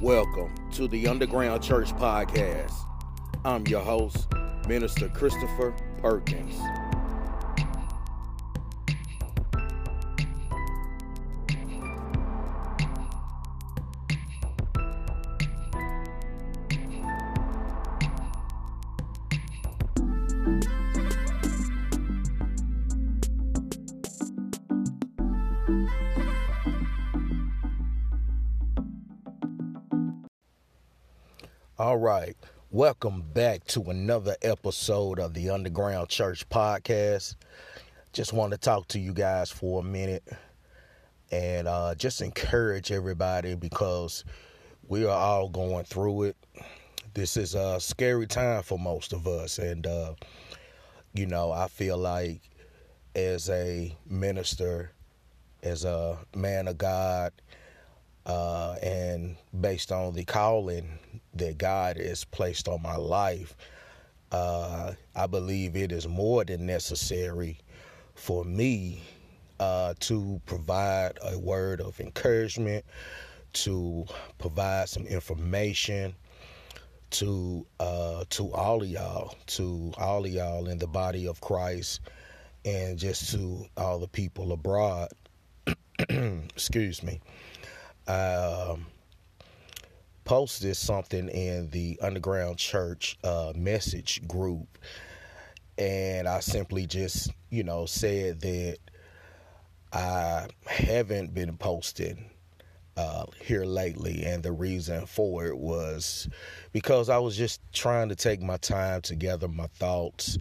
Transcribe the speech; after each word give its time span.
Welcome 0.00 0.54
to 0.72 0.88
the 0.88 1.08
Underground 1.08 1.62
Church 1.62 1.92
Podcast. 1.96 2.72
I'm 3.44 3.66
your 3.66 3.82
host, 3.82 4.28
Minister 4.66 5.10
Christopher 5.10 5.74
Perkins. 6.00 6.58
All 31.80 31.96
right. 31.96 32.36
Welcome 32.70 33.22
back 33.22 33.64
to 33.68 33.84
another 33.84 34.36
episode 34.42 35.18
of 35.18 35.32
the 35.32 35.48
Underground 35.48 36.10
Church 36.10 36.46
Podcast. 36.50 37.36
Just 38.12 38.34
want 38.34 38.52
to 38.52 38.58
talk 38.58 38.86
to 38.88 38.98
you 38.98 39.14
guys 39.14 39.50
for 39.50 39.80
a 39.80 39.82
minute 39.82 40.28
and 41.32 41.66
uh, 41.66 41.94
just 41.94 42.20
encourage 42.20 42.92
everybody 42.92 43.54
because 43.54 44.26
we 44.88 45.06
are 45.06 45.18
all 45.18 45.48
going 45.48 45.86
through 45.86 46.24
it. 46.24 46.36
This 47.14 47.38
is 47.38 47.54
a 47.54 47.80
scary 47.80 48.26
time 48.26 48.62
for 48.62 48.78
most 48.78 49.14
of 49.14 49.26
us. 49.26 49.58
And, 49.58 49.86
uh, 49.86 50.16
you 51.14 51.24
know, 51.24 51.50
I 51.50 51.68
feel 51.68 51.96
like 51.96 52.42
as 53.14 53.48
a 53.48 53.96
minister, 54.06 54.92
as 55.62 55.86
a 55.86 56.18
man 56.36 56.68
of 56.68 56.76
God, 56.76 57.32
uh, 58.30 58.76
and 58.80 59.34
based 59.60 59.90
on 59.90 60.14
the 60.14 60.24
calling 60.24 60.88
that 61.34 61.58
God 61.58 61.96
has 61.96 62.24
placed 62.24 62.68
on 62.68 62.80
my 62.80 62.94
life, 62.94 63.56
uh, 64.30 64.92
I 65.16 65.26
believe 65.26 65.74
it 65.74 65.90
is 65.90 66.06
more 66.06 66.44
than 66.44 66.64
necessary 66.64 67.58
for 68.14 68.44
me 68.44 69.02
uh, 69.58 69.94
to 70.00 70.40
provide 70.46 71.18
a 71.24 71.40
word 71.40 71.80
of 71.80 71.98
encouragement, 71.98 72.84
to 73.54 74.06
provide 74.38 74.88
some 74.88 75.06
information 75.06 76.14
to 77.10 77.66
uh, 77.80 78.24
to 78.30 78.52
all 78.52 78.80
of 78.80 78.88
y'all, 78.88 79.34
to 79.46 79.92
all 79.98 80.24
of 80.24 80.30
y'all 80.30 80.68
in 80.68 80.78
the 80.78 80.86
body 80.86 81.26
of 81.26 81.40
Christ, 81.40 81.98
and 82.64 82.96
just 82.96 83.32
to 83.32 83.66
all 83.76 83.98
the 83.98 84.06
people 84.06 84.52
abroad. 84.52 85.08
Excuse 85.98 87.02
me. 87.02 87.20
Um, 88.06 88.86
posted 90.30 90.76
something 90.76 91.28
in 91.28 91.68
the 91.70 91.98
underground 92.00 92.56
church 92.56 93.18
uh, 93.24 93.52
message 93.56 94.26
group. 94.28 94.78
And 95.76 96.28
i 96.28 96.38
simply 96.38 96.86
just 96.86 97.32
you 97.48 97.64
know 97.64 97.84
said 97.84 98.40
that 98.42 98.78
i 99.92 100.46
haven't 100.66 101.34
been 101.34 101.56
posting 101.56 102.26
uh, 102.96 103.24
here 103.40 103.64
lately. 103.64 104.24
And 104.24 104.42
the 104.42 104.52
reason 104.52 105.06
for 105.06 105.46
it 105.46 105.58
was 105.58 106.28
because 106.72 107.08
i 107.08 107.18
was 107.18 107.36
just 107.36 107.60
trying 107.72 108.08
to 108.10 108.14
take 108.14 108.40
my 108.40 108.58
time 108.58 109.00
to 109.02 109.16
gather 109.16 109.48
my 109.48 109.66
thoughts 109.66 110.38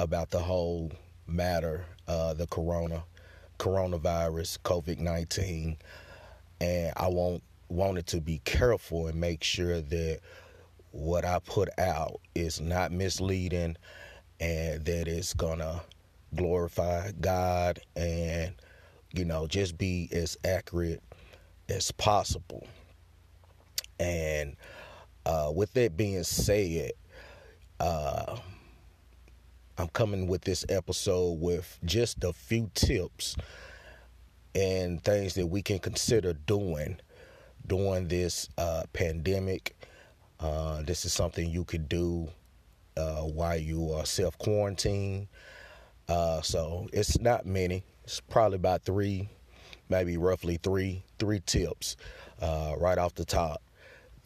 about 0.00 0.30
the 0.30 0.40
whole 0.40 0.90
matter 1.24 1.84
uh, 2.08 2.34
the 2.34 2.48
corona 2.48 3.04
coronavirus 3.60 4.58
covid-19 4.64 5.76
and 6.60 6.92
I 6.96 7.08
want 7.08 7.42
wanted 7.68 8.06
to 8.08 8.20
be 8.20 8.40
careful 8.44 9.08
and 9.08 9.20
make 9.20 9.44
sure 9.44 9.80
that 9.80 10.20
what 10.90 11.24
I 11.24 11.38
put 11.40 11.68
out 11.78 12.20
is 12.34 12.60
not 12.60 12.92
misleading 12.92 13.76
and 14.40 14.84
that 14.84 15.08
it's 15.08 15.34
gonna 15.34 15.82
glorify 16.34 17.12
God 17.20 17.80
and 17.96 18.54
you 19.12 19.24
know 19.24 19.46
just 19.46 19.76
be 19.78 20.08
as 20.12 20.36
accurate 20.44 21.02
as 21.68 21.90
possible. 21.92 22.66
And 24.00 24.56
uh, 25.26 25.52
with 25.54 25.72
that 25.74 25.96
being 25.96 26.22
said, 26.22 26.92
uh, 27.80 28.36
I'm 29.76 29.88
coming 29.88 30.26
with 30.26 30.42
this 30.42 30.64
episode 30.68 31.40
with 31.40 31.78
just 31.84 32.24
a 32.24 32.32
few 32.32 32.70
tips 32.74 33.36
and 34.54 35.02
things 35.02 35.34
that 35.34 35.46
we 35.46 35.62
can 35.62 35.78
consider 35.78 36.32
doing 36.32 36.98
during 37.66 38.08
this 38.08 38.48
uh, 38.58 38.84
pandemic. 38.92 39.76
Uh, 40.40 40.82
this 40.82 41.04
is 41.04 41.12
something 41.12 41.50
you 41.50 41.64
could 41.64 41.88
do 41.88 42.28
uh, 42.96 43.22
while 43.22 43.56
you 43.56 43.92
are 43.92 44.06
self 44.06 44.36
quarantine. 44.38 45.28
Uh, 46.08 46.40
so 46.40 46.88
it's 46.92 47.20
not 47.20 47.46
many. 47.46 47.84
It's 48.04 48.20
probably 48.20 48.56
about 48.56 48.82
three, 48.82 49.28
maybe 49.88 50.16
roughly 50.16 50.58
three, 50.62 51.02
three 51.18 51.40
tips 51.44 51.96
uh, 52.40 52.74
right 52.78 52.96
off 52.98 53.14
the 53.14 53.24
top 53.24 53.62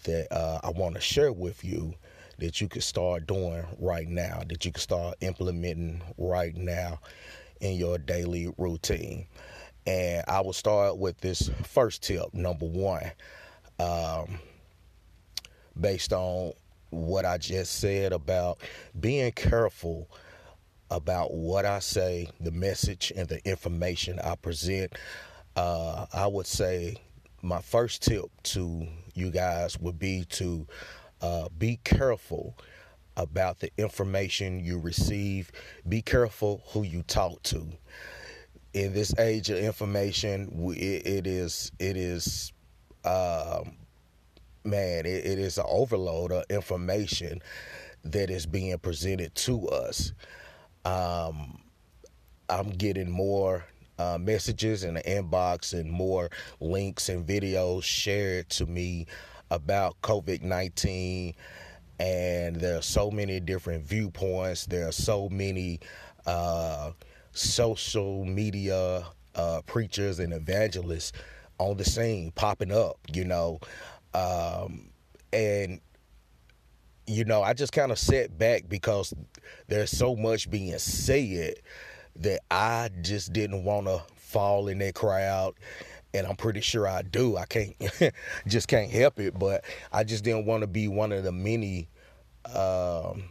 that 0.04 0.32
uh, 0.32 0.60
I 0.62 0.70
want 0.70 0.94
to 0.94 1.00
share 1.00 1.32
with 1.32 1.64
you 1.64 1.94
that 2.38 2.60
you 2.60 2.68
could 2.68 2.82
start 2.82 3.26
doing 3.26 3.64
right 3.78 4.08
now, 4.08 4.42
that 4.48 4.64
you 4.64 4.72
can 4.72 4.80
start 4.80 5.16
implementing 5.20 6.02
right 6.18 6.56
now 6.56 7.00
in 7.60 7.76
your 7.76 7.98
daily 7.98 8.52
routine. 8.58 9.26
And 9.86 10.24
I 10.28 10.40
will 10.40 10.52
start 10.52 10.98
with 10.98 11.18
this 11.20 11.50
first 11.64 12.02
tip, 12.02 12.32
number 12.32 12.66
one. 12.66 13.10
Um, 13.78 14.38
based 15.78 16.12
on 16.12 16.52
what 16.90 17.24
I 17.24 17.38
just 17.38 17.78
said 17.80 18.12
about 18.12 18.58
being 18.98 19.32
careful 19.32 20.08
about 20.90 21.32
what 21.32 21.64
I 21.64 21.78
say, 21.78 22.28
the 22.38 22.50
message 22.50 23.12
and 23.16 23.28
the 23.28 23.44
information 23.48 24.20
I 24.20 24.34
present, 24.36 24.92
uh, 25.56 26.06
I 26.12 26.26
would 26.26 26.46
say 26.46 26.96
my 27.40 27.60
first 27.60 28.02
tip 28.02 28.26
to 28.44 28.86
you 29.14 29.30
guys 29.30 29.78
would 29.80 29.98
be 29.98 30.24
to 30.30 30.66
uh, 31.22 31.48
be 31.56 31.80
careful 31.82 32.56
about 33.16 33.60
the 33.60 33.70
information 33.78 34.60
you 34.60 34.78
receive. 34.78 35.50
Be 35.88 36.02
careful 36.02 36.62
who 36.68 36.82
you 36.82 37.02
talk 37.02 37.42
to 37.44 37.66
in 38.74 38.92
this 38.92 39.16
age 39.18 39.50
of 39.50 39.58
information, 39.58 40.72
it, 40.76 41.06
it 41.06 41.26
is 41.26 41.72
it 41.78 41.96
is 41.96 42.52
um, 43.04 43.72
man, 44.64 45.06
it, 45.06 45.26
it 45.26 45.38
is 45.38 45.58
an 45.58 45.64
overload 45.68 46.32
of 46.32 46.44
information 46.50 47.42
that 48.04 48.30
is 48.30 48.46
being 48.46 48.76
presented 48.78 49.34
to 49.34 49.68
us. 49.68 50.12
Um, 50.84 51.60
I'm 52.48 52.70
getting 52.70 53.10
more 53.10 53.64
uh, 53.98 54.18
messages 54.18 54.84
in 54.84 54.94
the 54.94 55.02
inbox 55.02 55.78
and 55.78 55.90
more 55.90 56.30
links 56.60 57.08
and 57.08 57.26
videos 57.26 57.84
shared 57.84 58.48
to 58.50 58.66
me 58.66 59.06
about 59.50 60.00
COVID 60.02 60.42
19. 60.42 61.34
And 62.00 62.56
there 62.56 62.78
are 62.78 62.82
so 62.82 63.10
many 63.10 63.38
different 63.38 63.84
viewpoints. 63.84 64.66
There 64.66 64.88
are 64.88 64.92
so 64.92 65.28
many 65.28 65.78
uh, 66.26 66.92
social 67.32 68.24
media 68.24 69.04
uh, 69.34 69.60
preachers 69.66 70.18
and 70.18 70.32
evangelists 70.32 71.12
on 71.58 71.76
the 71.76 71.84
scene 71.84 72.32
popping 72.32 72.72
up, 72.72 72.98
you 73.12 73.24
know. 73.24 73.60
Um, 74.14 74.90
and, 75.32 75.80
you 77.06 77.24
know, 77.24 77.42
I 77.42 77.54
just 77.54 77.72
kind 77.72 77.92
of 77.92 77.98
sat 77.98 78.36
back 78.36 78.68
because 78.68 79.14
there's 79.68 79.90
so 79.90 80.14
much 80.14 80.50
being 80.50 80.76
said 80.78 81.54
that 82.16 82.40
I 82.50 82.90
just 83.00 83.32
didn't 83.32 83.64
want 83.64 83.86
to 83.86 84.02
fall 84.16 84.68
in 84.68 84.78
that 84.78 84.94
crowd. 84.94 85.54
And 86.14 86.26
I'm 86.26 86.36
pretty 86.36 86.60
sure 86.60 86.86
I 86.86 87.00
do. 87.00 87.38
I 87.38 87.46
can't, 87.46 87.74
just 88.46 88.68
can't 88.68 88.90
help 88.90 89.18
it. 89.18 89.38
But 89.38 89.64
I 89.90 90.04
just 90.04 90.24
didn't 90.24 90.44
want 90.44 90.60
to 90.60 90.66
be 90.66 90.88
one 90.88 91.10
of 91.10 91.24
the 91.24 91.32
many 91.32 91.88
um, 92.54 93.30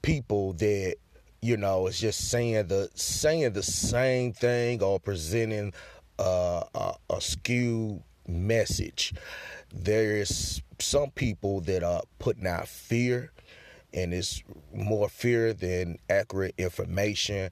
people 0.00 0.54
that 0.54 0.96
you 1.46 1.56
know, 1.56 1.86
it's 1.86 2.00
just 2.00 2.28
saying 2.28 2.66
the 2.66 2.90
saying 2.94 3.52
the 3.52 3.62
same 3.62 4.32
thing 4.32 4.82
or 4.82 4.98
presenting 4.98 5.72
uh, 6.18 6.64
a, 6.74 6.94
a 7.08 7.20
skewed 7.20 8.02
message. 8.26 9.14
There 9.72 10.16
is 10.16 10.60
some 10.80 11.10
people 11.10 11.60
that 11.60 11.84
are 11.84 12.02
putting 12.18 12.48
out 12.48 12.66
fear, 12.66 13.30
and 13.94 14.12
it's 14.12 14.42
more 14.74 15.08
fear 15.08 15.52
than 15.52 15.98
accurate 16.10 16.56
information. 16.58 17.50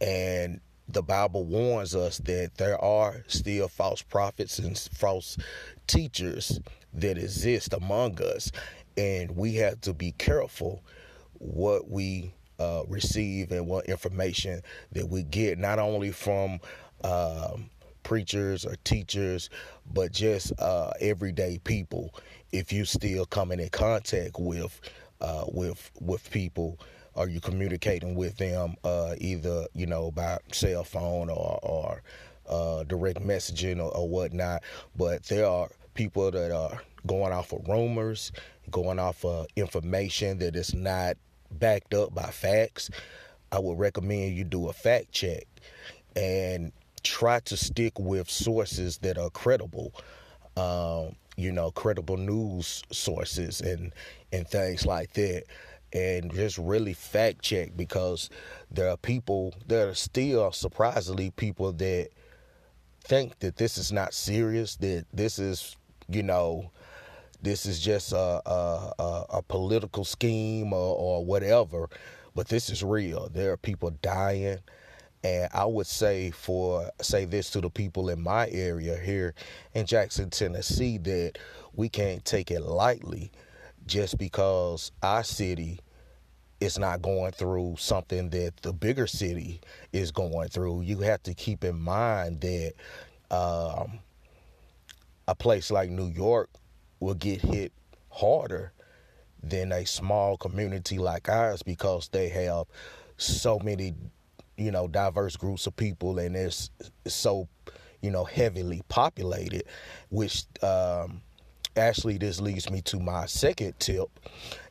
And 0.00 0.60
the 0.88 1.02
Bible 1.02 1.44
warns 1.44 1.94
us 1.94 2.16
that 2.18 2.52
there 2.56 2.82
are 2.82 3.22
still 3.26 3.68
false 3.68 4.00
prophets 4.00 4.58
and 4.58 4.78
false 4.78 5.36
teachers 5.86 6.58
that 6.94 7.18
exist 7.18 7.74
among 7.74 8.22
us, 8.22 8.50
and 8.96 9.36
we 9.36 9.56
have 9.56 9.82
to 9.82 9.92
be 9.92 10.12
careful 10.12 10.82
what 11.38 11.90
we 11.90 12.32
uh, 12.58 12.82
receive 12.88 13.52
and 13.52 13.66
what 13.66 13.86
information 13.86 14.62
that 14.92 15.08
we 15.08 15.22
get, 15.22 15.58
not 15.58 15.78
only 15.78 16.10
from 16.10 16.60
um, 17.04 17.68
preachers 18.02 18.64
or 18.64 18.76
teachers, 18.84 19.50
but 19.92 20.12
just 20.12 20.52
uh, 20.60 20.90
everyday 21.00 21.58
people. 21.58 22.14
If 22.52 22.72
you 22.72 22.84
still 22.84 23.26
coming 23.26 23.60
in 23.60 23.68
contact 23.70 24.38
with 24.38 24.80
uh, 25.20 25.44
with 25.48 25.90
with 26.00 26.30
people, 26.30 26.78
are 27.16 27.28
you 27.28 27.40
communicating 27.40 28.14
with 28.14 28.36
them 28.36 28.76
uh, 28.84 29.14
either 29.18 29.66
you 29.74 29.86
know 29.86 30.10
by 30.10 30.38
cell 30.52 30.84
phone 30.84 31.28
or 31.28 31.58
or 31.62 32.02
uh, 32.48 32.84
direct 32.84 33.20
messaging 33.20 33.78
or, 33.78 33.94
or 33.94 34.08
whatnot? 34.08 34.62
But 34.96 35.24
there 35.24 35.46
are 35.46 35.68
people 35.94 36.30
that 36.30 36.52
are 36.54 36.80
going 37.06 37.32
off 37.32 37.52
of 37.52 37.66
rumors, 37.68 38.32
going 38.70 38.98
off 38.98 39.24
of 39.24 39.46
information 39.56 40.38
that 40.38 40.56
is 40.56 40.74
not 40.74 41.16
backed 41.58 41.94
up 41.94 42.14
by 42.14 42.30
facts. 42.30 42.90
I 43.52 43.58
would 43.58 43.78
recommend 43.78 44.36
you 44.36 44.44
do 44.44 44.68
a 44.68 44.72
fact 44.72 45.12
check 45.12 45.46
and 46.14 46.72
try 47.02 47.40
to 47.40 47.56
stick 47.56 47.98
with 47.98 48.28
sources 48.30 48.98
that 48.98 49.18
are 49.18 49.30
credible. 49.30 49.92
Um, 50.56 51.16
you 51.36 51.52
know, 51.52 51.70
credible 51.70 52.16
news 52.16 52.82
sources 52.90 53.60
and 53.60 53.92
and 54.32 54.48
things 54.48 54.86
like 54.86 55.12
that. 55.14 55.44
And 55.92 56.32
just 56.32 56.58
really 56.58 56.94
fact 56.94 57.42
check 57.42 57.76
because 57.76 58.28
there 58.70 58.90
are 58.90 58.96
people, 58.96 59.54
there 59.66 59.88
are 59.88 59.94
still 59.94 60.50
surprisingly 60.52 61.30
people 61.30 61.72
that 61.72 62.08
think 63.04 63.38
that 63.38 63.56
this 63.56 63.78
is 63.78 63.92
not 63.92 64.12
serious, 64.12 64.76
that 64.76 65.06
this 65.12 65.38
is, 65.38 65.76
you 66.08 66.22
know, 66.22 66.70
this 67.42 67.66
is 67.66 67.80
just 67.80 68.12
a, 68.12 68.16
a, 68.16 68.92
a, 68.98 69.24
a 69.34 69.42
political 69.42 70.04
scheme 70.04 70.72
or, 70.72 70.96
or 70.96 71.24
whatever, 71.24 71.88
but 72.34 72.48
this 72.48 72.70
is 72.70 72.82
real. 72.82 73.28
There 73.32 73.52
are 73.52 73.56
people 73.56 73.90
dying. 74.02 74.58
And 75.24 75.48
I 75.52 75.64
would 75.64 75.86
say 75.86 76.30
for 76.30 76.90
say 77.00 77.24
this 77.24 77.50
to 77.50 77.60
the 77.60 77.70
people 77.70 78.10
in 78.10 78.20
my 78.22 78.48
area 78.50 78.96
here 78.98 79.34
in 79.74 79.86
Jackson, 79.86 80.30
Tennessee, 80.30 80.98
that 80.98 81.38
we 81.74 81.88
can't 81.88 82.24
take 82.24 82.50
it 82.50 82.60
lightly 82.60 83.32
just 83.86 84.18
because 84.18 84.92
our 85.02 85.24
city 85.24 85.80
is 86.60 86.78
not 86.78 87.02
going 87.02 87.32
through 87.32 87.76
something 87.78 88.30
that 88.30 88.56
the 88.62 88.72
bigger 88.72 89.06
city 89.06 89.60
is 89.92 90.10
going 90.10 90.48
through. 90.48 90.82
You 90.82 90.98
have 91.00 91.22
to 91.24 91.34
keep 91.34 91.64
in 91.64 91.78
mind 91.78 92.40
that 92.40 92.72
um, 93.30 93.98
a 95.28 95.34
place 95.34 95.70
like 95.70 95.90
New 95.90 96.08
York 96.08 96.50
will 97.00 97.14
get 97.14 97.40
hit 97.40 97.72
harder 98.10 98.72
than 99.42 99.72
a 99.72 99.84
small 99.84 100.36
community 100.36 100.98
like 100.98 101.28
ours 101.28 101.62
because 101.62 102.08
they 102.08 102.28
have 102.28 102.66
so 103.16 103.58
many, 103.58 103.94
you 104.56 104.70
know, 104.70 104.88
diverse 104.88 105.36
groups 105.36 105.66
of 105.66 105.76
people 105.76 106.18
and 106.18 106.36
it's 106.36 106.70
so, 107.06 107.48
you 108.00 108.10
know, 108.10 108.24
heavily 108.24 108.82
populated, 108.88 109.64
which 110.10 110.44
um, 110.62 111.20
actually 111.76 112.18
this 112.18 112.40
leads 112.40 112.70
me 112.70 112.80
to 112.82 112.98
my 112.98 113.26
second 113.26 113.78
tip 113.78 114.08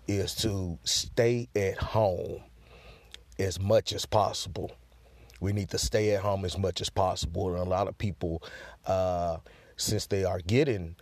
is 0.07 0.35
to 0.35 0.77
stay 0.83 1.47
at 1.55 1.77
home 1.77 2.41
as 3.39 3.59
much 3.59 3.93
as 3.93 4.05
possible. 4.05 4.71
We 5.39 5.53
need 5.53 5.69
to 5.69 5.77
stay 5.77 6.15
at 6.15 6.21
home 6.21 6.45
as 6.45 6.57
much 6.57 6.81
as 6.81 6.89
possible. 6.89 7.49
And 7.49 7.59
a 7.59 7.69
lot 7.69 7.87
of 7.87 7.97
people, 7.97 8.41
uh, 8.85 9.37
since 9.77 10.07
they 10.07 10.23
are 10.23 10.39
getting 10.39 10.95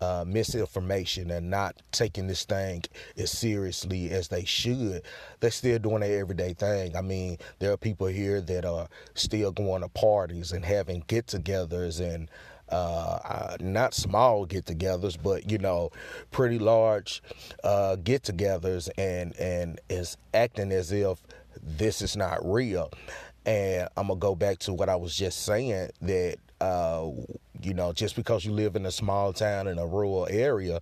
uh, 0.00 0.24
misinformation 0.26 1.30
and 1.30 1.50
not 1.50 1.80
taking 1.92 2.26
this 2.26 2.44
thing 2.44 2.82
as 3.16 3.30
seriously 3.30 4.10
as 4.10 4.28
they 4.28 4.44
should, 4.44 5.02
they're 5.40 5.50
still 5.50 5.78
doing 5.78 6.00
their 6.00 6.20
everyday 6.20 6.54
thing. 6.54 6.96
I 6.96 7.00
mean, 7.00 7.38
there 7.58 7.72
are 7.72 7.76
people 7.76 8.06
here 8.06 8.40
that 8.40 8.64
are 8.64 8.88
still 9.14 9.52
going 9.52 9.82
to 9.82 9.88
parties 9.88 10.52
and 10.52 10.64
having 10.64 11.04
get 11.06 11.26
togethers 11.26 12.00
and 12.00 12.30
uh, 12.68 13.56
not 13.60 13.94
small 13.94 14.44
get 14.44 14.66
togethers, 14.66 15.16
but 15.20 15.50
you 15.50 15.58
know, 15.58 15.90
pretty 16.30 16.58
large 16.58 17.22
uh, 17.64 17.96
get 17.96 18.22
togethers 18.22 18.88
and, 18.98 19.34
and 19.38 19.80
is 19.88 20.16
acting 20.34 20.72
as 20.72 20.92
if 20.92 21.20
this 21.62 22.02
is 22.02 22.16
not 22.16 22.38
real. 22.44 22.90
And 23.46 23.88
I'm 23.96 24.08
gonna 24.08 24.20
go 24.20 24.34
back 24.34 24.58
to 24.60 24.74
what 24.74 24.88
I 24.88 24.96
was 24.96 25.16
just 25.16 25.44
saying 25.44 25.90
that 26.02 26.36
uh, 26.60 27.08
you 27.62 27.74
know, 27.74 27.92
just 27.92 28.16
because 28.16 28.44
you 28.44 28.52
live 28.52 28.76
in 28.76 28.86
a 28.86 28.90
small 28.90 29.32
town 29.32 29.66
in 29.66 29.78
a 29.78 29.86
rural 29.86 30.26
area 30.30 30.80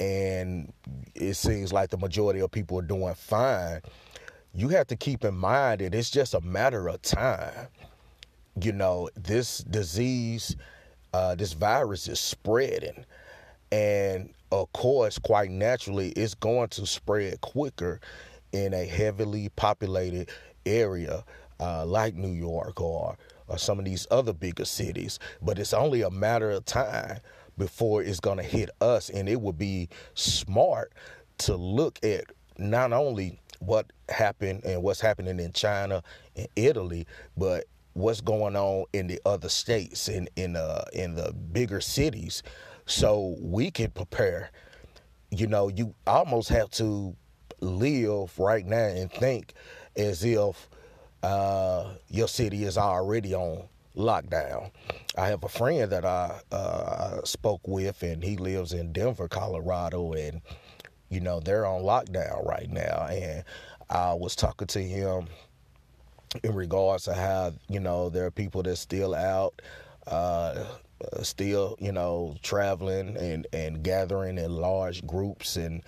and 0.00 0.72
it 1.14 1.34
seems 1.34 1.72
like 1.72 1.90
the 1.90 1.96
majority 1.96 2.40
of 2.40 2.50
people 2.50 2.78
are 2.78 2.82
doing 2.82 3.14
fine, 3.14 3.80
you 4.54 4.68
have 4.68 4.86
to 4.88 4.96
keep 4.96 5.24
in 5.24 5.36
mind 5.36 5.80
that 5.80 5.94
it's 5.94 6.10
just 6.10 6.34
a 6.34 6.40
matter 6.40 6.88
of 6.88 7.02
time. 7.02 7.68
You 8.60 8.72
know, 8.72 9.08
this 9.16 9.58
disease, 9.58 10.56
uh, 11.12 11.34
this 11.34 11.52
virus 11.52 12.08
is 12.08 12.20
spreading. 12.20 13.04
And 13.72 14.32
of 14.52 14.72
course, 14.72 15.18
quite 15.18 15.50
naturally, 15.50 16.10
it's 16.10 16.34
going 16.34 16.68
to 16.70 16.86
spread 16.86 17.40
quicker 17.40 18.00
in 18.52 18.72
a 18.72 18.84
heavily 18.84 19.48
populated 19.56 20.30
area 20.64 21.24
uh, 21.58 21.84
like 21.84 22.14
New 22.14 22.32
York 22.32 22.80
or 22.80 23.16
or 23.48 23.58
some 23.58 23.78
of 23.78 23.84
these 23.84 24.06
other 24.10 24.32
bigger 24.32 24.64
cities, 24.64 25.18
but 25.42 25.58
it's 25.58 25.74
only 25.74 26.02
a 26.02 26.10
matter 26.10 26.50
of 26.50 26.64
time 26.64 27.18
before 27.56 28.02
it's 28.02 28.20
going 28.20 28.38
to 28.38 28.42
hit 28.42 28.70
us. 28.80 29.10
And 29.10 29.28
it 29.28 29.40
would 29.40 29.58
be 29.58 29.88
smart 30.14 30.92
to 31.38 31.56
look 31.56 31.98
at 32.02 32.24
not 32.58 32.92
only 32.92 33.40
what 33.60 33.92
happened 34.08 34.64
and 34.64 34.82
what's 34.82 35.00
happening 35.00 35.40
in 35.40 35.52
China 35.52 36.02
and 36.36 36.48
Italy, 36.56 37.06
but 37.36 37.64
what's 37.94 38.20
going 38.20 38.56
on 38.56 38.84
in 38.92 39.06
the 39.06 39.20
other 39.24 39.48
states 39.48 40.08
in 40.08 40.28
in 40.36 40.56
uh, 40.56 40.84
in 40.92 41.14
the 41.14 41.32
bigger 41.32 41.80
cities, 41.80 42.42
so 42.86 43.36
we 43.40 43.70
can 43.70 43.90
prepare. 43.90 44.50
You 45.30 45.46
know, 45.46 45.68
you 45.68 45.94
almost 46.06 46.48
have 46.50 46.70
to 46.72 47.16
live 47.60 48.38
right 48.38 48.66
now 48.66 48.86
and 48.86 49.10
think 49.10 49.54
as 49.96 50.24
if 50.24 50.68
uh, 51.24 51.94
your 52.10 52.28
city 52.28 52.64
is 52.64 52.76
already 52.76 53.34
on 53.34 53.62
lockdown. 53.96 54.70
I 55.16 55.28
have 55.28 55.42
a 55.42 55.48
friend 55.48 55.90
that 55.90 56.04
I 56.04 56.38
uh, 56.52 57.24
spoke 57.24 57.66
with, 57.66 58.02
and 58.02 58.22
he 58.22 58.36
lives 58.36 58.74
in 58.74 58.92
Denver, 58.92 59.26
Colorado, 59.26 60.12
and 60.12 60.42
you 61.08 61.20
know 61.20 61.40
they're 61.40 61.64
on 61.64 61.82
lockdown 61.82 62.46
right 62.46 62.70
now. 62.70 63.06
And 63.10 63.42
I 63.88 64.12
was 64.12 64.36
talking 64.36 64.66
to 64.68 64.82
him 64.82 65.28
in 66.42 66.54
regards 66.54 67.04
to 67.04 67.14
how 67.14 67.54
you 67.68 67.80
know 67.80 68.10
there 68.10 68.26
are 68.26 68.30
people 68.30 68.62
that 68.64 68.76
still 68.76 69.14
out. 69.14 69.62
Uh, 70.06 70.64
still, 71.22 71.76
you 71.80 71.92
know, 71.92 72.36
traveling 72.42 73.16
and, 73.16 73.46
and 73.52 73.82
gathering 73.82 74.38
in 74.38 74.54
large 74.54 75.06
groups 75.06 75.56
and 75.56 75.82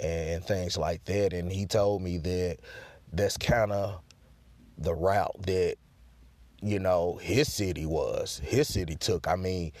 and 0.00 0.44
things 0.44 0.76
like 0.76 1.04
that. 1.04 1.32
And 1.32 1.50
he 1.50 1.66
told 1.66 2.02
me 2.02 2.18
that 2.18 2.58
that's 3.12 3.36
kind 3.36 3.70
of 3.72 4.00
the 4.78 4.94
route 4.94 5.36
that 5.42 5.76
you 6.62 6.78
know 6.78 7.18
his 7.22 7.52
city 7.52 7.86
was. 7.86 8.40
His 8.44 8.68
city 8.68 8.96
took. 8.96 9.28
I 9.28 9.36
mean, 9.36 9.72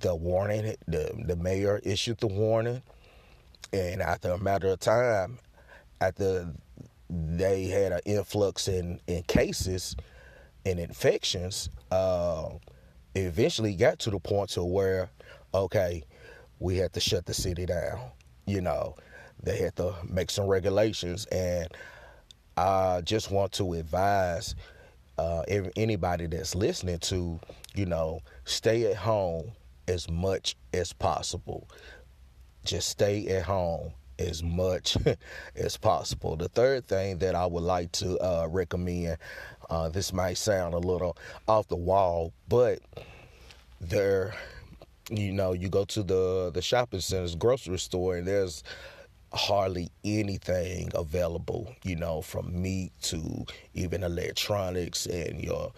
the 0.00 0.14
warning. 0.14 0.76
The 0.86 1.12
the 1.26 1.36
mayor 1.36 1.80
issued 1.82 2.18
the 2.18 2.26
warning, 2.28 2.82
and 3.72 4.02
after 4.02 4.30
a 4.30 4.38
matter 4.38 4.68
of 4.68 4.80
time, 4.80 5.38
after 6.00 6.52
they 7.10 7.66
had 7.66 7.92
an 7.92 8.00
influx 8.04 8.68
in 8.68 9.00
in 9.06 9.22
cases 9.24 9.96
and 10.64 10.78
infections, 10.78 11.70
uh, 11.90 12.50
eventually 13.14 13.74
got 13.74 13.98
to 14.00 14.10
the 14.10 14.18
point 14.18 14.50
to 14.50 14.64
where, 14.64 15.10
okay, 15.54 16.02
we 16.58 16.76
had 16.76 16.92
to 16.92 17.00
shut 17.00 17.26
the 17.26 17.34
city 17.34 17.66
down. 17.66 17.98
You 18.46 18.60
know, 18.60 18.96
they 19.42 19.58
had 19.58 19.76
to 19.76 19.94
make 20.08 20.30
some 20.30 20.46
regulations 20.46 21.26
and 21.26 21.68
I 22.58 23.02
just 23.02 23.30
want 23.30 23.52
to 23.52 23.74
advise 23.74 24.56
uh, 25.16 25.42
anybody 25.76 26.26
that's 26.26 26.56
listening 26.56 26.98
to, 26.98 27.38
you 27.76 27.86
know, 27.86 28.20
stay 28.46 28.90
at 28.90 28.96
home 28.96 29.52
as 29.86 30.10
much 30.10 30.56
as 30.74 30.92
possible. 30.92 31.68
Just 32.64 32.88
stay 32.88 33.28
at 33.28 33.44
home 33.44 33.92
as 34.18 34.42
much 34.42 34.96
as 35.56 35.76
possible. 35.76 36.34
The 36.34 36.48
third 36.48 36.84
thing 36.84 37.18
that 37.18 37.36
I 37.36 37.46
would 37.46 37.62
like 37.62 37.92
to 37.92 38.18
uh, 38.18 38.48
recommend, 38.50 39.18
uh, 39.70 39.88
this 39.90 40.12
might 40.12 40.36
sound 40.36 40.74
a 40.74 40.78
little 40.78 41.16
off 41.46 41.68
the 41.68 41.76
wall, 41.76 42.32
but 42.48 42.80
there, 43.80 44.34
you 45.08 45.30
know, 45.30 45.52
you 45.52 45.68
go 45.68 45.84
to 45.84 46.02
the 46.02 46.50
the 46.52 46.60
shopping 46.60 47.00
centers, 47.00 47.36
grocery 47.36 47.78
store, 47.78 48.16
and 48.16 48.26
there's 48.26 48.64
hardly 49.32 49.90
anything 50.04 50.90
available, 50.94 51.74
you 51.84 51.96
know, 51.96 52.22
from 52.22 52.60
meat 52.60 52.92
to 53.02 53.44
even 53.74 54.02
electronics 54.02 55.06
and 55.06 55.42
your 55.42 55.72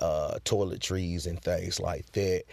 uh, 0.00 0.38
toiletries 0.44 1.26
and 1.26 1.40
things 1.42 1.80
like 1.80 2.10
that. 2.12 2.44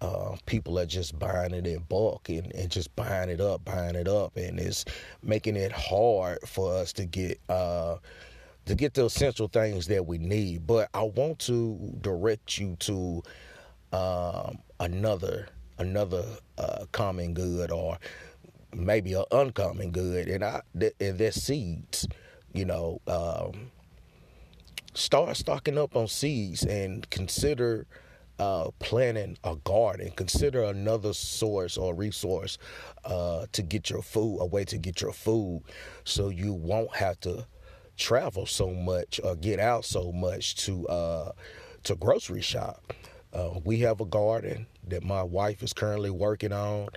Uh, 0.00 0.34
people 0.46 0.78
are 0.78 0.86
just 0.86 1.18
buying 1.18 1.52
it 1.52 1.66
in 1.66 1.80
bulk 1.80 2.30
and, 2.30 2.52
and 2.54 2.70
just 2.70 2.94
buying 2.96 3.28
it 3.28 3.40
up, 3.40 3.62
buying 3.66 3.94
it 3.94 4.08
up, 4.08 4.34
and 4.36 4.58
it's 4.58 4.86
making 5.22 5.56
it 5.56 5.72
hard 5.72 6.38
for 6.46 6.74
us 6.74 6.92
to 6.94 7.04
get 7.04 7.38
uh, 7.50 7.96
to 8.64 8.74
get 8.74 8.94
the 8.94 9.04
essential 9.04 9.48
things 9.48 9.86
that 9.88 10.06
we 10.06 10.16
need. 10.16 10.66
But 10.66 10.88
I 10.94 11.02
want 11.02 11.38
to 11.40 11.78
direct 12.00 12.56
you 12.56 12.76
to 12.80 13.22
um, 13.92 14.58
another 14.78 15.48
another 15.78 16.24
uh, 16.58 16.86
common 16.92 17.34
good 17.34 17.70
or 17.70 17.98
maybe 18.74 19.14
an 19.14 19.24
uncommon 19.30 19.90
good, 19.90 20.28
and 20.28 20.44
I 20.44 20.62
and 20.74 21.18
their 21.18 21.32
seeds. 21.32 22.06
You 22.52 22.64
know, 22.64 23.00
um, 23.06 23.70
start 24.94 25.36
stocking 25.36 25.78
up 25.78 25.94
on 25.96 26.08
seeds 26.08 26.64
and 26.64 27.08
consider 27.10 27.86
uh, 28.40 28.70
planting 28.78 29.36
a 29.44 29.54
garden. 29.56 30.10
Consider 30.16 30.64
another 30.64 31.12
source 31.12 31.76
or 31.76 31.94
resource 31.94 32.58
uh, 33.04 33.46
to 33.52 33.62
get 33.62 33.90
your 33.90 34.02
food, 34.02 34.38
a 34.40 34.46
way 34.46 34.64
to 34.64 34.78
get 34.78 35.00
your 35.00 35.12
food, 35.12 35.62
so 36.04 36.28
you 36.30 36.52
won't 36.52 36.96
have 36.96 37.20
to 37.20 37.46
travel 37.96 38.46
so 38.46 38.70
much 38.70 39.20
or 39.22 39.36
get 39.36 39.60
out 39.60 39.84
so 39.84 40.10
much 40.10 40.56
to 40.56 40.88
uh, 40.88 41.32
to 41.84 41.94
grocery 41.96 42.40
shop. 42.40 42.94
Uh, 43.32 43.60
we 43.64 43.78
have 43.78 44.00
a 44.00 44.06
garden 44.06 44.66
that 44.88 45.04
my 45.04 45.22
wife 45.22 45.62
is 45.62 45.72
currently 45.72 46.10
working 46.10 46.52
on, 46.52 46.88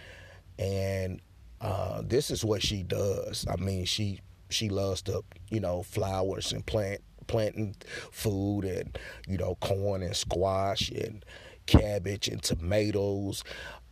and 0.57 1.19
uh, 1.63 2.01
this 2.05 2.29
is 2.29 2.43
what 2.43 2.61
she 2.61 2.83
does. 2.83 3.45
I 3.49 3.55
mean, 3.55 3.85
she 3.85 4.19
she 4.49 4.69
loves 4.69 5.01
to 5.03 5.23
you 5.49 5.61
know 5.61 5.81
flowers 5.81 6.51
and 6.51 6.65
plant 6.65 7.01
planting 7.27 7.75
food 8.11 8.65
and 8.65 8.99
you 9.27 9.37
know 9.37 9.55
corn 9.61 10.03
and 10.03 10.15
squash 10.15 10.89
and 10.91 11.23
cabbage 11.65 12.27
and 12.27 12.43
tomatoes. 12.43 13.45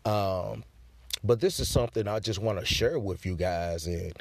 Um, 0.03 0.65
but 1.23 1.39
this 1.39 1.59
is 1.61 1.69
something 1.69 2.07
I 2.07 2.19
just 2.19 2.39
want 2.39 2.59
to 2.59 2.65
share 2.65 2.99
with 2.99 3.25
you 3.25 3.37
guys 3.37 3.87
and 3.87 4.13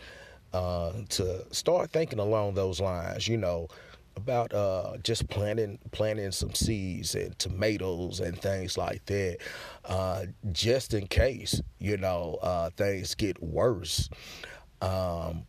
uh, 0.53 0.93
to 1.11 1.45
start 1.53 1.91
thinking 1.91 2.21
along 2.21 2.55
those 2.55 2.81
lines. 2.81 3.27
You 3.27 3.37
know 3.37 3.69
about 4.17 4.53
uh, 4.53 4.97
just 5.03 5.29
planting 5.29 5.79
planting 5.93 6.33
some 6.33 6.55
seeds 6.55 7.15
and 7.15 7.39
tomatoes 7.39 8.21
and 8.21 8.41
things 8.41 8.77
like 8.77 9.05
that, 9.07 9.39
uh, 9.87 10.27
just 10.53 10.95
in 10.95 11.07
case 11.07 11.61
you 11.79 11.97
know 11.97 12.39
uh, 12.43 12.71
things 12.71 13.15
get 13.15 13.43
worse. 13.43 14.09
Um, 14.83 15.47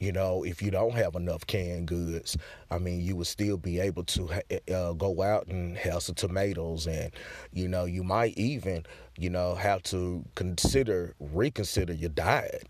you 0.00 0.10
know, 0.10 0.42
if 0.42 0.60
you 0.60 0.72
don't 0.72 0.94
have 0.94 1.14
enough 1.14 1.46
canned 1.46 1.86
goods, 1.86 2.36
I 2.72 2.78
mean, 2.78 3.02
you 3.02 3.14
would 3.14 3.28
still 3.28 3.56
be 3.56 3.78
able 3.78 4.02
to 4.04 4.30
uh, 4.74 4.94
go 4.94 5.22
out 5.22 5.46
and 5.46 5.78
have 5.78 6.02
some 6.02 6.16
tomatoes, 6.16 6.88
and 6.88 7.12
you 7.52 7.68
know, 7.68 7.84
you 7.84 8.02
might 8.02 8.36
even, 8.36 8.84
you 9.16 9.30
know, 9.30 9.54
have 9.54 9.84
to 9.84 10.24
consider 10.34 11.14
reconsider 11.20 11.92
your 11.92 12.10
diet 12.10 12.66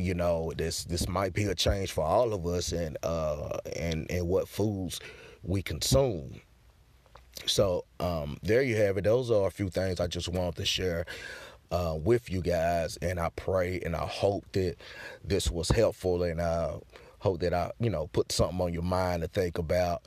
you 0.00 0.14
know 0.14 0.52
this 0.56 0.84
this 0.84 1.08
might 1.08 1.32
be 1.32 1.44
a 1.44 1.54
change 1.54 1.92
for 1.92 2.04
all 2.04 2.32
of 2.34 2.46
us 2.46 2.72
and 2.72 2.96
uh 3.02 3.58
and 3.76 4.10
and 4.10 4.26
what 4.28 4.48
foods 4.48 5.00
we 5.42 5.62
consume. 5.62 6.40
So 7.46 7.84
um 8.00 8.38
there 8.42 8.62
you 8.62 8.76
have 8.76 8.98
it. 8.98 9.04
Those 9.04 9.30
are 9.30 9.46
a 9.46 9.50
few 9.50 9.70
things 9.70 10.00
i 10.00 10.06
just 10.06 10.28
wanted 10.28 10.56
to 10.56 10.64
share 10.64 11.06
uh, 11.70 11.96
with 12.02 12.30
you 12.30 12.42
guys 12.42 12.96
and 13.00 13.20
i 13.20 13.28
pray 13.36 13.80
and 13.84 13.94
i 13.94 14.04
hope 14.06 14.44
that 14.52 14.76
this 15.24 15.50
was 15.50 15.68
helpful 15.68 16.22
and 16.24 16.40
i 16.40 16.74
hope 17.20 17.40
that 17.40 17.54
i 17.54 17.70
you 17.78 17.90
know 17.90 18.08
put 18.08 18.32
something 18.32 18.60
on 18.60 18.72
your 18.72 18.82
mind 18.82 19.22
to 19.22 19.28
think 19.28 19.58
about. 19.58 20.02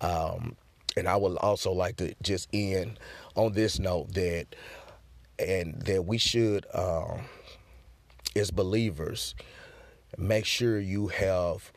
Um 0.00 0.56
and 0.96 1.08
i 1.08 1.16
would 1.16 1.36
also 1.38 1.72
like 1.72 1.96
to 1.96 2.14
just 2.22 2.48
end 2.52 2.98
on 3.36 3.52
this 3.52 3.78
note 3.78 4.12
that 4.14 4.46
and 5.38 5.80
that 5.82 6.04
we 6.04 6.18
should 6.18 6.66
um 6.74 7.20
as 8.36 8.50
believers, 8.50 9.34
make 10.16 10.44
sure 10.44 10.78
you 10.78 11.08
have 11.08 11.72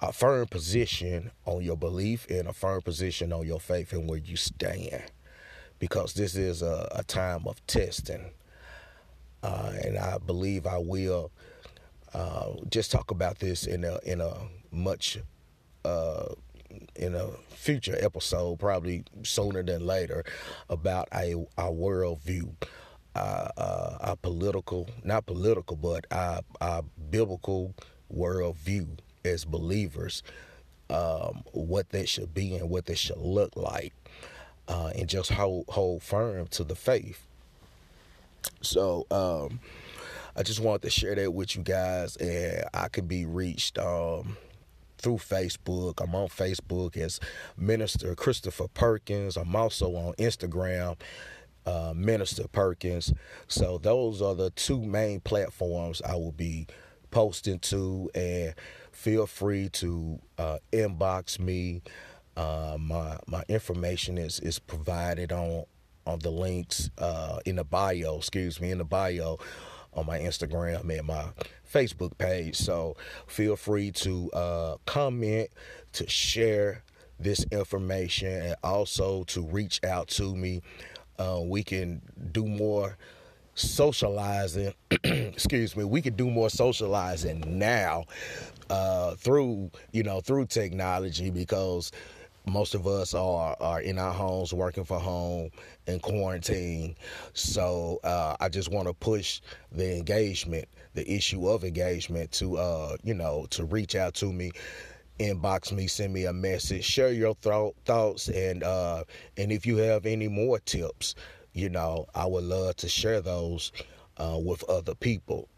a 0.00 0.12
firm 0.12 0.46
position 0.46 1.30
on 1.44 1.62
your 1.62 1.76
belief 1.76 2.26
and 2.28 2.48
a 2.48 2.52
firm 2.52 2.82
position 2.82 3.32
on 3.32 3.46
your 3.46 3.60
faith 3.60 3.92
and 3.92 4.08
where 4.08 4.18
you 4.18 4.36
stand. 4.36 5.04
Because 5.78 6.14
this 6.14 6.36
is 6.36 6.62
a, 6.62 6.88
a 6.94 7.02
time 7.02 7.46
of 7.46 7.64
testing. 7.66 8.30
Uh, 9.42 9.72
and 9.84 9.98
I 9.98 10.18
believe 10.18 10.66
I 10.66 10.78
will 10.78 11.30
uh, 12.14 12.52
just 12.70 12.90
talk 12.90 13.10
about 13.10 13.38
this 13.38 13.66
in 13.66 13.84
a 13.84 13.98
in 14.04 14.20
a 14.22 14.34
much 14.72 15.18
uh, 15.84 16.28
in 16.94 17.14
a 17.14 17.28
future 17.50 17.96
episode, 18.00 18.58
probably 18.58 19.04
sooner 19.22 19.62
than 19.62 19.86
later, 19.86 20.24
about 20.70 21.08
a 21.14 21.34
our 21.58 21.70
worldview 21.70 22.54
uh, 23.16 23.98
our 24.00 24.16
political, 24.16 24.88
not 25.04 25.26
political, 25.26 25.76
but 25.76 26.06
our, 26.10 26.40
our 26.60 26.82
biblical 27.10 27.74
worldview 28.14 28.86
as 29.24 29.44
believers, 29.44 30.22
um, 30.90 31.42
what 31.52 31.90
they 31.90 32.06
should 32.06 32.32
be 32.32 32.54
and 32.54 32.70
what 32.70 32.86
they 32.86 32.94
should 32.94 33.18
look 33.18 33.56
like, 33.56 33.92
uh, 34.68 34.92
and 34.96 35.08
just 35.08 35.32
hold, 35.32 35.66
hold 35.68 36.02
firm 36.02 36.46
to 36.48 36.64
the 36.64 36.76
faith. 36.76 37.26
So, 38.60 39.06
um, 39.10 39.60
I 40.38 40.42
just 40.42 40.60
wanted 40.60 40.82
to 40.82 40.90
share 40.90 41.14
that 41.14 41.32
with 41.32 41.56
you 41.56 41.62
guys, 41.62 42.16
and 42.16 42.64
I 42.74 42.88
can 42.88 43.06
be 43.06 43.24
reached 43.24 43.78
um, 43.78 44.36
through 44.98 45.16
Facebook. 45.16 46.02
I'm 46.02 46.14
on 46.14 46.28
Facebook 46.28 46.96
as 46.98 47.20
Minister 47.56 48.14
Christopher 48.14 48.68
Perkins. 48.68 49.38
I'm 49.38 49.56
also 49.56 49.96
on 49.96 50.12
Instagram 50.14 50.98
uh, 51.66 51.92
Minister 51.94 52.46
Perkins. 52.48 53.12
So 53.48 53.78
those 53.78 54.22
are 54.22 54.34
the 54.34 54.50
two 54.50 54.82
main 54.82 55.20
platforms 55.20 56.00
I 56.02 56.14
will 56.14 56.32
be 56.32 56.66
posting 57.10 57.58
to, 57.58 58.10
and 58.14 58.54
feel 58.92 59.26
free 59.26 59.68
to 59.70 60.18
uh, 60.38 60.58
inbox 60.72 61.38
me. 61.38 61.82
Uh, 62.36 62.76
my 62.78 63.18
my 63.26 63.42
information 63.48 64.18
is 64.18 64.40
is 64.40 64.58
provided 64.58 65.32
on 65.32 65.64
on 66.06 66.18
the 66.20 66.30
links 66.30 66.90
uh, 66.98 67.40
in 67.44 67.56
the 67.56 67.64
bio. 67.64 68.18
Excuse 68.18 68.60
me, 68.60 68.70
in 68.70 68.78
the 68.78 68.84
bio 68.84 69.38
on 69.94 70.06
my 70.06 70.18
Instagram 70.18 70.88
and 70.88 71.06
my 71.06 71.24
Facebook 71.72 72.16
page. 72.18 72.56
So 72.56 72.96
feel 73.26 73.56
free 73.56 73.90
to 73.92 74.30
uh, 74.32 74.76
comment, 74.84 75.48
to 75.92 76.08
share 76.08 76.82
this 77.18 77.46
information, 77.50 78.28
and 78.28 78.56
also 78.62 79.24
to 79.24 79.42
reach 79.42 79.80
out 79.82 80.08
to 80.08 80.36
me 80.36 80.60
uh, 81.18 81.40
we 81.42 81.62
can 81.62 82.00
do 82.32 82.46
more 82.46 82.96
socializing. 83.54 84.72
excuse 85.04 85.76
me. 85.76 85.84
We 85.84 86.02
can 86.02 86.14
do 86.14 86.30
more 86.30 86.50
socializing 86.50 87.58
now 87.58 88.04
uh, 88.70 89.14
through 89.14 89.70
you 89.92 90.02
know 90.02 90.20
through 90.20 90.46
technology 90.46 91.30
because 91.30 91.92
most 92.46 92.74
of 92.74 92.86
us 92.86 93.14
are 93.14 93.56
are 93.60 93.80
in 93.80 93.98
our 93.98 94.12
homes 94.12 94.52
working 94.52 94.84
from 94.84 95.00
home 95.00 95.50
in 95.86 95.98
quarantine 95.98 96.94
so 97.32 97.98
uh, 98.04 98.36
i 98.40 98.48
just 98.48 98.70
want 98.70 98.86
to 98.86 98.94
push 98.94 99.40
the 99.72 99.96
engagement 99.96 100.66
the 100.94 101.10
issue 101.10 101.48
of 101.48 101.64
engagement 101.64 102.30
to 102.30 102.56
uh, 102.56 102.96
you 103.02 103.14
know 103.14 103.46
to 103.50 103.64
reach 103.64 103.96
out 103.96 104.14
to 104.14 104.32
me 104.32 104.50
inbox 105.18 105.72
me, 105.72 105.86
send 105.86 106.12
me 106.12 106.24
a 106.24 106.32
message, 106.32 106.84
share 106.84 107.12
your 107.12 107.34
th- 107.36 107.74
thoughts, 107.84 108.28
and 108.28 108.62
uh, 108.62 109.04
and 109.36 109.52
if 109.52 109.66
you 109.66 109.76
have 109.78 110.06
any 110.06 110.28
more 110.28 110.58
tips, 110.60 111.14
you 111.52 111.68
know, 111.68 112.06
I 112.14 112.26
would 112.26 112.44
love 112.44 112.76
to 112.76 112.88
share 112.88 113.20
those 113.20 113.72
uh, 114.18 114.38
with 114.42 114.62
other 114.68 114.94
people. 114.94 115.48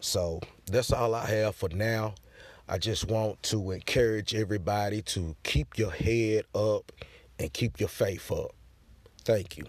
So 0.00 0.40
that's 0.66 0.92
all 0.92 1.14
I 1.14 1.26
have 1.26 1.56
for 1.56 1.68
now. 1.70 2.14
I 2.68 2.78
just 2.78 3.08
want 3.08 3.42
to 3.44 3.70
encourage 3.70 4.34
everybody 4.34 5.02
to 5.02 5.34
keep 5.42 5.78
your 5.78 5.90
head 5.90 6.44
up 6.54 6.92
and 7.38 7.52
keep 7.52 7.80
your 7.80 7.88
faith 7.88 8.30
up. 8.30 8.52
Thank 9.24 9.56
you. 9.56 9.64